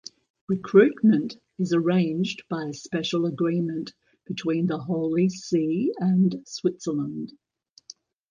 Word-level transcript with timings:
Recruitment 0.47 1.37
is 1.59 1.73
arranged 1.73 2.41
by 2.49 2.63
a 2.65 2.73
special 2.73 3.27
agreement 3.27 3.93
between 4.25 4.65
the 4.65 4.79
Holy 4.79 5.29
See 5.29 5.93
and 5.99 6.41
Switzerland. 6.47 7.33